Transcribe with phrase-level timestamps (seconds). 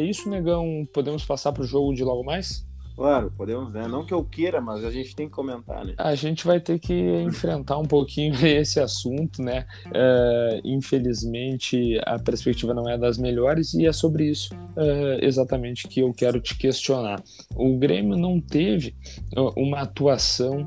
[0.00, 0.88] É isso, negão.
[0.94, 2.66] Podemos passar para o jogo de logo mais?
[2.96, 3.86] Claro, podemos, né?
[3.86, 5.94] Não que eu queira, mas a gente tem que comentar, né?
[5.98, 9.66] A gente vai ter que enfrentar um pouquinho esse assunto, né?
[9.86, 16.00] Uh, infelizmente, a perspectiva não é das melhores e é sobre isso uh, exatamente que
[16.00, 17.22] eu quero te questionar.
[17.54, 18.94] O Grêmio não teve
[19.36, 20.66] uh, uma atuação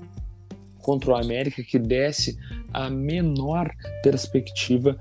[0.77, 2.38] contra o América que desse
[2.71, 3.71] a menor
[4.04, 4.97] perspectiva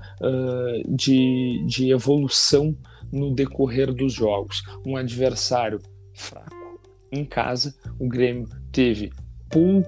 [0.87, 2.73] de, de evolução
[3.13, 4.63] no decorrer dos jogos.
[4.85, 5.79] Um adversário
[6.13, 7.75] fraco em casa.
[7.99, 9.11] O Grêmio teve
[9.49, 9.87] pouco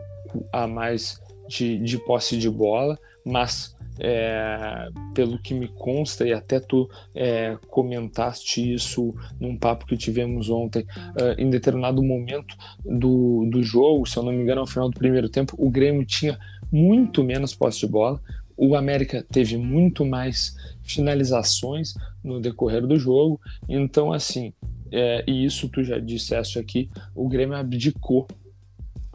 [0.53, 6.59] a mais de, de posse de bola, mas é, pelo que me consta, e até
[6.59, 10.85] tu é, comentaste isso num papo que tivemos ontem,
[11.19, 14.99] é, em determinado momento do, do jogo, se eu não me engano, ao final do
[14.99, 16.37] primeiro tempo, o Grêmio tinha
[16.71, 18.19] muito menos posse de bola,
[18.57, 24.53] o América teve muito mais finalizações no decorrer do jogo, então assim,
[24.91, 28.27] é, e isso tu já disseste aqui, o Grêmio abdicou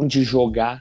[0.07, 0.81] de jogar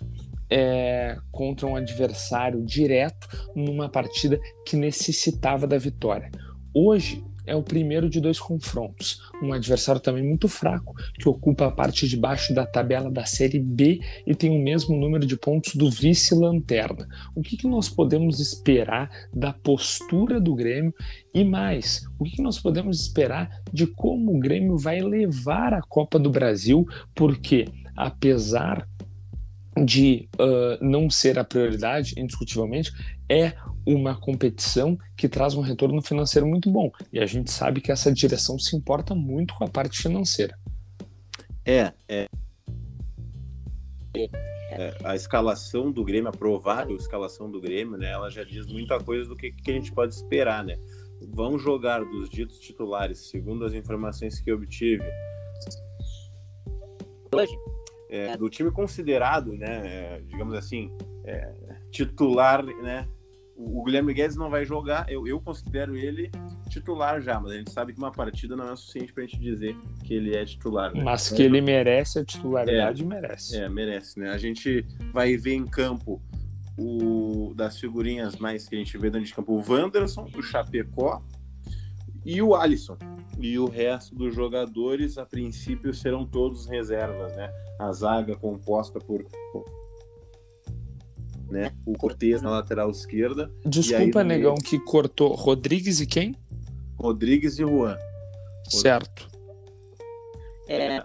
[0.50, 6.31] é, contra um adversário direto numa partida que necessitava da vitória.
[6.73, 9.22] Hoje é o primeiro de dois confrontos.
[9.42, 13.59] Um adversário também muito fraco, que ocupa a parte de baixo da tabela da Série
[13.59, 17.08] B e tem o mesmo número de pontos do vice-lanterna.
[17.36, 20.94] O que, que, nós podemos esperar da postura do Grêmio
[21.33, 25.81] e mais, o que, que nós podemos esperar de como o Grêmio vai levar a
[25.81, 26.88] Copa do Brasil?
[27.16, 28.88] Porque, apesar
[29.83, 32.91] de uh, não ser a prioridade, indiscutivelmente,
[33.30, 33.53] é
[33.86, 36.91] uma competição que traz um retorno financeiro muito bom.
[37.11, 40.58] E a gente sabe que essa direção se importa muito com a parte financeira.
[41.66, 42.30] É, é.
[44.16, 48.99] é a escalação do Grêmio, a provável escalação do Grêmio, né, ela já diz muita
[48.99, 50.77] coisa do que, que a gente pode esperar, né?
[51.33, 55.03] Vão jogar dos ditos titulares, segundo as informações que eu obtive.
[57.33, 57.53] Hoje?
[58.09, 60.91] É, do time considerado, né, é, digamos assim,
[61.23, 61.53] é,
[61.91, 63.08] titular, né,
[63.55, 66.31] o Guilherme Guedes não vai jogar, eu, eu considero ele
[66.69, 69.39] titular já, mas a gente sabe que uma partida não é suficiente para a gente
[69.39, 70.93] dizer que ele é titular.
[70.93, 71.03] Né?
[71.03, 73.58] Mas que ele merece a titularidade, é, merece.
[73.58, 74.30] É, merece, né?
[74.30, 76.21] A gente vai ver em campo
[76.77, 81.21] o das figurinhas mais que a gente vê dentro de campo, o Wanderson, o Chapecó
[82.25, 82.97] e o Alisson.
[83.39, 87.49] E o resto dos jogadores, a princípio, serão todos reservas, né?
[87.80, 89.25] A zaga composta por
[91.49, 91.71] né?
[91.85, 93.52] O Cortez na lateral esquerda.
[93.65, 94.63] Desculpa, negão, meio...
[94.63, 96.35] que cortou Rodrigues e quem?
[96.95, 97.97] Rodrigues e Juan.
[98.67, 99.27] Certo.
[100.67, 101.03] É,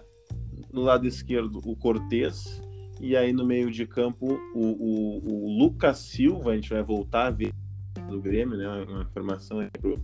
[0.71, 2.61] no lado esquerdo, o Cortez.
[2.99, 7.27] E aí no meio de campo, o, o, o Lucas Silva, a gente vai voltar
[7.27, 7.51] a ver
[8.07, 8.67] do Grêmio, né?
[8.87, 9.99] Uma informação aí pro,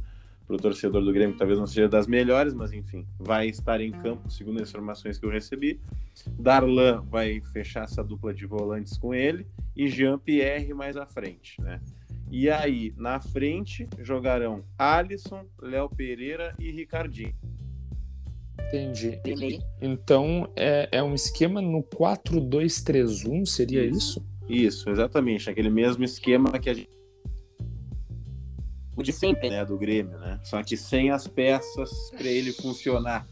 [0.51, 3.91] pro torcedor do Grêmio, que talvez não seja das melhores, mas enfim, vai estar em
[3.91, 5.79] campo, segundo as informações que eu recebi.
[6.27, 11.79] Darlan vai fechar essa dupla de volantes com ele e Jean-Pierre mais à frente, né?
[12.29, 17.35] E aí, na frente, jogarão Alisson, Léo Pereira e Ricardinho.
[18.67, 19.19] Entendi.
[19.81, 24.25] Então, é, é um esquema no 4-2-3-1, seria isso?
[24.49, 25.49] Isso, exatamente.
[25.49, 27.00] Aquele mesmo esquema que a gente.
[28.95, 29.63] O de sempre, né?
[29.63, 30.39] Do Grêmio, né?
[30.43, 33.25] Só que sem as peças para ele funcionar.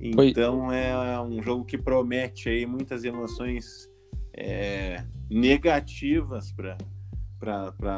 [0.00, 0.76] Então, Foi.
[0.76, 3.88] é um jogo que promete aí muitas emoções
[4.34, 6.76] é, negativas para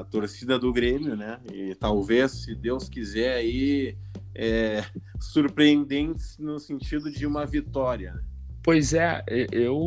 [0.00, 1.41] a torcida do Grêmio, né?
[1.52, 3.96] E talvez, se Deus quiser, aí
[4.34, 4.84] é,
[5.20, 8.14] surpreendentes no sentido de uma vitória.
[8.14, 8.22] Né?
[8.64, 9.78] Pois é, eu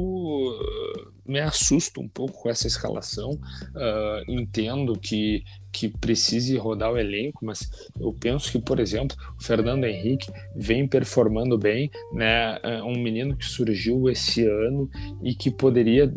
[1.26, 3.32] me assusto um pouco com essa escalação.
[3.32, 5.44] Uh, entendo que,
[5.74, 10.88] que precise rodar o elenco, mas eu penso que, por exemplo, o Fernando Henrique vem
[10.88, 12.60] performando bem, né?
[12.62, 14.88] É um menino que surgiu esse ano
[15.24, 16.14] e que poderia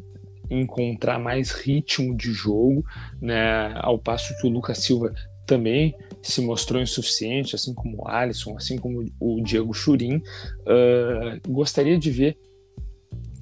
[0.51, 2.85] encontrar mais ritmo de jogo,
[3.23, 3.73] né?
[3.77, 5.15] Ao passo que o Lucas Silva
[5.47, 10.17] também se mostrou insuficiente, assim como o Alisson, assim como o Diego Churin.
[10.17, 12.37] Uh, gostaria de ver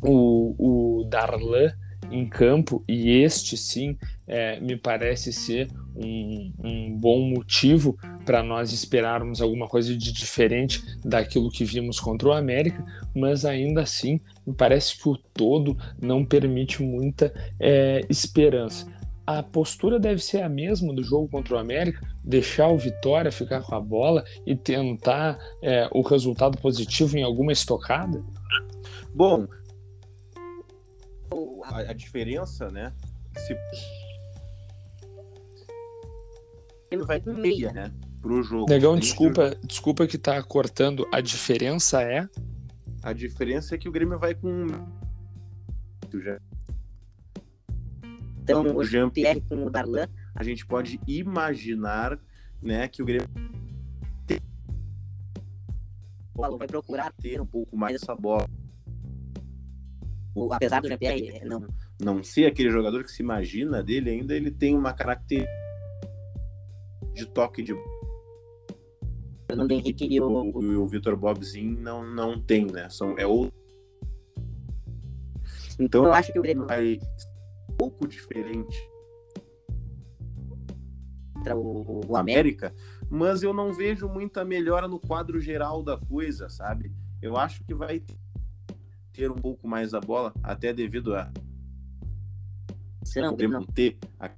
[0.03, 1.73] o, o Darlan
[2.11, 3.97] em campo, e este sim
[4.27, 10.83] é, me parece ser um, um bom motivo para nós esperarmos alguma coisa de diferente
[11.05, 12.85] daquilo que vimos contra o América,
[13.15, 18.87] mas ainda assim me parece que o todo não permite muita é, esperança.
[19.27, 23.61] A postura deve ser a mesma do jogo contra o América, deixar o Vitória ficar
[23.61, 28.25] com a bola e tentar é, o resultado positivo em alguma estocada?
[29.15, 29.47] Bom,
[31.73, 32.93] a, a diferença, né?
[33.37, 33.57] Se
[36.91, 37.93] ele vai com meia, né?
[38.21, 38.69] pro jogo.
[38.69, 41.07] Negão, desculpa, desculpa que tá cortando.
[41.13, 42.29] A diferença é?
[43.03, 44.67] A diferença é que o Grêmio vai com
[46.15, 46.39] já.
[48.43, 52.19] Então, o Jean-Pierre com o Darlan, a gente pode imaginar,
[52.63, 53.29] né, que o Grêmio
[56.35, 58.49] vai procurar ter um pouco mais essa bola.
[60.35, 61.67] O, apesar do Jean-Pierre não,
[62.01, 65.51] não ser aquele jogador que se imagina dele, ainda ele tem uma característica
[67.15, 67.75] de toque de
[69.49, 72.89] Fernando Henrique e o, o, o Vitor Bobzinho não, não tem, né?
[72.91, 73.57] São, é outro.
[75.79, 77.01] Então eu acho que o Grêmio vai
[77.71, 78.77] um pouco diferente
[81.43, 82.75] para o, o, América,
[83.09, 86.93] mas eu não vejo muita melhora no quadro geral da coisa, sabe?
[87.23, 88.17] Eu acho que vai ter
[89.27, 91.31] um pouco mais a bola, até devido a
[93.05, 94.31] Será não, ter a...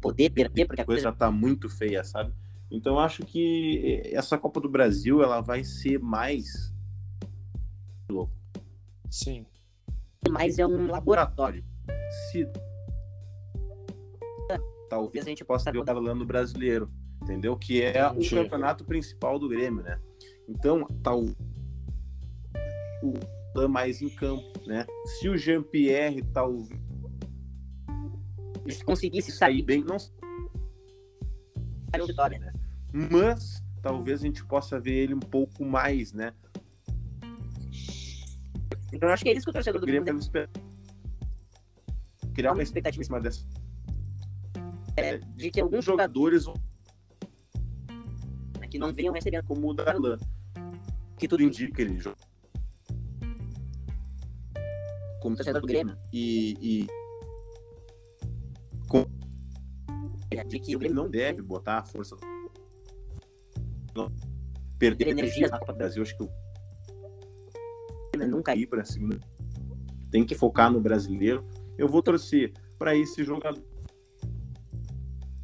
[0.00, 2.32] poder perder, porque a coisa já tá muito feia, sabe?
[2.70, 6.72] Então acho que essa Copa do Brasil ela vai ser mais
[8.08, 8.32] louco.
[9.10, 9.44] Sim.
[10.30, 11.64] Mas é um laboratório.
[12.30, 12.48] Se
[14.88, 16.88] talvez a gente possa ver o Darlan brasileiro,
[17.22, 17.56] entendeu?
[17.56, 20.00] Que é o campeonato principal do Grêmio, né?
[20.48, 21.24] Então, tal
[23.08, 24.86] o mais em campo, né?
[25.18, 26.72] Se o Jean-Pierre talvez
[28.84, 29.96] conseguisse sair bem, não
[32.06, 32.52] vitória, né?
[32.92, 36.32] mas talvez a gente possa ver ele um pouco mais, né?
[38.92, 40.48] Então acho que é isso que o torcedor do Grêmio deve esperar.
[42.34, 43.44] Criar uma expectativa em cima dessa.
[44.96, 46.54] É, de que alguns jogadores vão...
[48.70, 50.18] que não venham recebendo como o Darlan.
[51.18, 52.23] Que tudo indica ele joga
[55.24, 56.86] como torcedor do Grêmio e, e
[58.86, 59.06] com...
[60.46, 62.14] de que o Grêmio não deve botar a força
[63.94, 64.12] não
[64.78, 66.02] perder energia na Copa do Brasil.
[66.02, 66.28] Acho que o
[68.28, 69.18] nunca ir para a segunda.
[70.10, 71.42] Tem que focar no brasileiro.
[71.78, 73.64] Eu vou torcer para esse jogador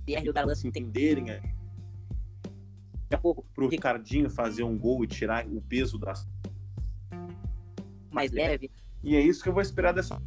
[0.06, 1.24] e o Darlan se entenderem.
[1.26, 6.28] Daqui a pouco, para o Ricardinho fazer um gol e tirar o peso das.
[8.10, 8.70] Mais leve.
[9.02, 10.20] E é isso que eu vou esperar dessa.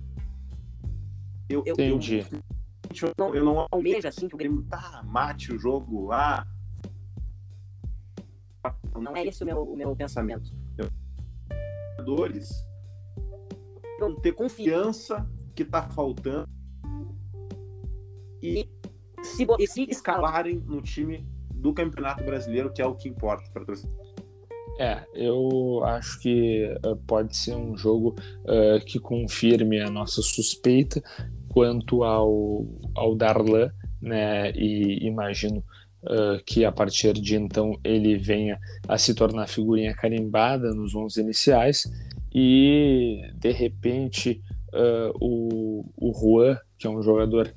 [1.50, 2.26] Eu, eu, Entendi.
[2.32, 6.48] Eu, eu, não, eu não almejo assim que o Grêmio tá, mate o jogo lá.
[9.00, 10.52] Não é esse o meu, o meu pensamento.
[11.98, 12.50] Jogadores
[14.00, 16.48] vão ter confiança que está faltando
[18.42, 18.70] e
[19.22, 23.64] se, e se escalarem no time do Campeonato Brasileiro, que é o que importa para
[23.64, 23.94] torcida.
[24.80, 31.02] É, eu acho que uh, pode ser um jogo uh, que confirme a nossa suspeita
[31.50, 32.66] quanto ao,
[32.96, 33.72] ao Darlan,
[34.02, 34.52] né?
[34.52, 35.64] E imagino
[36.04, 41.22] uh, que a partir de então ele venha a se tornar figurinha carimbada nos 11
[41.22, 41.92] iniciais
[42.34, 44.42] e de repente
[45.22, 47.54] o, o Juan, que é um jogador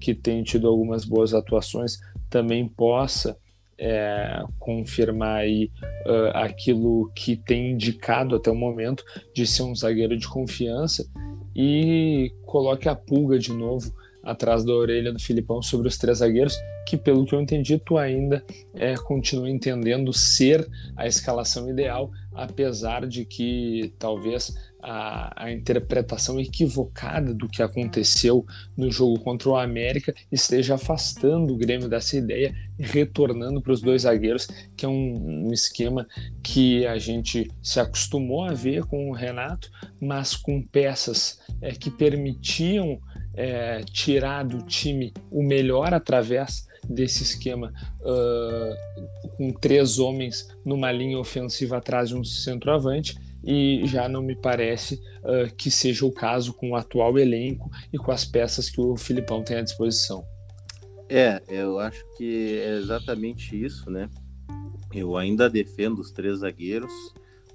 [0.00, 1.98] que tem tido algumas boas atuações,
[2.30, 3.36] também possa
[3.78, 5.70] é, confirmar aí
[6.06, 9.04] uh, aquilo que tem indicado até o momento
[9.34, 11.08] de ser um zagueiro de confiança
[11.54, 13.92] e coloque a pulga de novo
[14.22, 17.96] atrás da orelha do Filipão sobre os três zagueiros, que pelo que eu entendi, tu
[17.96, 18.44] ainda
[18.74, 27.34] é, continua entendendo ser a escalação ideal, apesar de que talvez a, a, interpretação equivocada
[27.34, 32.82] do que aconteceu no jogo contra o América esteja afastando o Grêmio dessa ideia e
[32.82, 36.06] retornando para os dois zagueiros, que é um, um, esquema
[36.42, 39.70] que a gente se acostumou a ver com o Renato,
[40.00, 43.00] mas com peças é, que permitiam
[43.34, 51.18] é, tirar do time o melhor através desse esquema uh, com três homens numa linha
[51.18, 56.52] ofensiva atrás de um centroavante e já não me parece uh, que seja o caso
[56.52, 60.24] com o atual elenco e com as peças que o Filipão tem à disposição.
[61.08, 64.10] É, eu acho que é exatamente isso, né?
[64.92, 66.92] Eu ainda defendo os três zagueiros,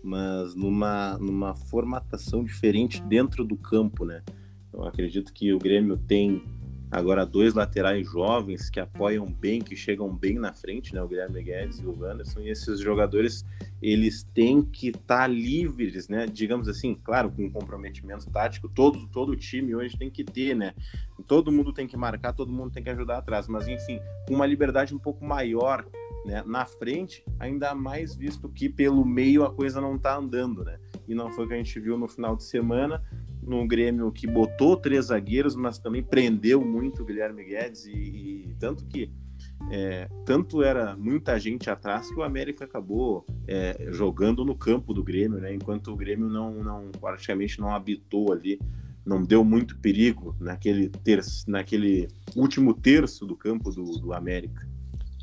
[0.04, 4.24] mas numa, numa formatação diferente dentro do campo, né?
[4.74, 6.44] Eu acredito que o Grêmio tem
[6.94, 11.02] agora dois laterais jovens que apoiam bem, que chegam bem na frente, né?
[11.02, 12.42] O Guilherme Guedes e o Wanderson.
[12.42, 13.44] E esses jogadores,
[13.82, 16.28] eles têm que estar tá livres, né?
[16.28, 20.76] Digamos assim, claro, com comprometimento tático, todo, todo time hoje tem que ter, né?
[21.26, 23.48] Todo mundo tem que marcar, todo mundo tem que ajudar atrás.
[23.48, 25.84] Mas, enfim, com uma liberdade um pouco maior
[26.24, 26.44] né?
[26.46, 30.78] na frente, ainda mais visto que pelo meio a coisa não está andando, né?
[31.08, 33.04] E não foi o que a gente viu no final de semana
[33.46, 38.56] no Grêmio que botou três zagueiros, mas também prendeu muito o Guilherme Guedes e, e
[38.60, 39.12] tanto que
[39.72, 45.04] é, tanto era muita gente atrás que o América acabou é, jogando no campo do
[45.04, 45.54] Grêmio, né?
[45.54, 48.60] Enquanto o Grêmio não, não praticamente não habitou ali,
[49.06, 54.68] não deu muito perigo naquele terço, naquele último terço do campo do, do América.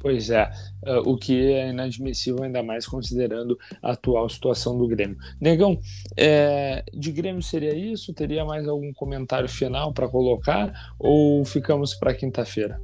[0.00, 0.50] Pois é,
[0.87, 5.19] uh, o que é inadmissível, ainda mais considerando a atual situação do Grêmio.
[5.38, 5.78] Negão,
[6.16, 8.14] é, de Grêmio seria isso?
[8.14, 10.73] Teria mais algum comentário final para colocar?
[10.99, 12.80] Ou ficamos para quinta-feira?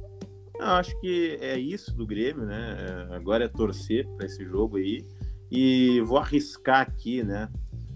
[0.59, 3.07] acho que é isso do Grêmio, né?
[3.11, 5.05] É, agora é torcer para esse jogo aí.
[5.49, 7.49] E vou arriscar aqui, né?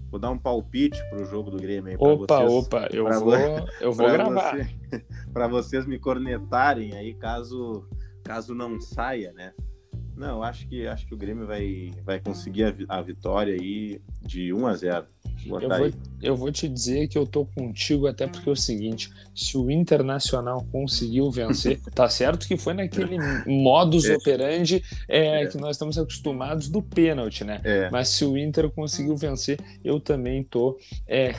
[0.09, 1.95] Vou dar um palpite para o jogo do Grêmio aí.
[1.99, 3.35] Opa, vocês, opa, eu vou,
[3.79, 4.57] eu vou gravar.
[4.57, 7.87] Você, para vocês me cornetarem aí caso
[8.23, 9.53] caso não saia, né?
[10.15, 14.53] Não, acho que acho que o Grêmio vai, vai conseguir a, a vitória aí de
[14.53, 15.05] 1 a 0.
[15.45, 19.09] Eu vou, eu vou te dizer que eu tô contigo até porque é o seguinte,
[19.33, 24.15] se o Internacional conseguiu vencer, tá certo que foi naquele modus é.
[24.15, 25.47] operandi é, é.
[25.47, 27.59] que nós estamos acostumados do pênalti, né?
[27.63, 27.89] É.
[27.89, 31.33] Mas se o Inter conseguiu vencer, eu também tô é,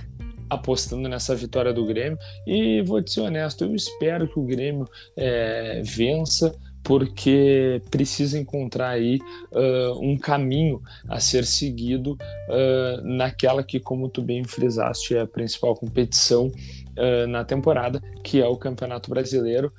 [0.50, 4.88] apostando nessa vitória do Grêmio e vou te ser honesto, eu espero que o Grêmio
[5.16, 9.20] é, vença porque precisa encontrar aí
[9.52, 15.26] uh, um caminho a ser seguido uh, naquela que, como tu bem frisaste, é a
[15.26, 19.72] principal competição uh, na temporada, que é o Campeonato Brasileiro,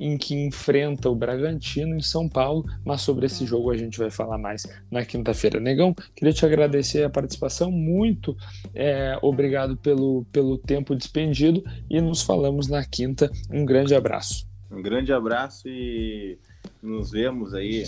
[0.00, 4.10] em que enfrenta o Bragantino em São Paulo, mas sobre esse jogo a gente vai
[4.10, 5.60] falar mais na quinta-feira.
[5.60, 8.34] Negão, queria te agradecer a participação, muito
[8.74, 13.30] é, obrigado pelo, pelo tempo despendido e nos falamos na quinta.
[13.50, 14.48] Um grande abraço.
[14.70, 16.38] Um grande abraço e
[16.82, 17.84] nos vemos aí,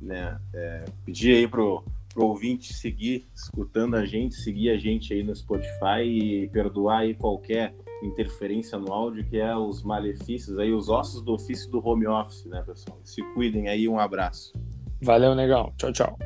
[0.00, 0.38] né?
[0.54, 5.34] É, pedir aí pro, pro ouvinte seguir escutando a gente, seguir a gente aí no
[5.34, 11.22] Spotify e perdoar aí qualquer interferência no áudio, que é os malefícios aí, os ossos
[11.22, 12.98] do ofício do home office, né, pessoal?
[13.04, 14.52] Se cuidem aí, um abraço.
[15.02, 15.72] Valeu, negão.
[15.76, 16.18] Tchau, tchau.